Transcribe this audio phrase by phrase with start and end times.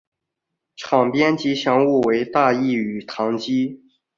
[0.75, 3.83] 场边吉祥物为大义与唐基。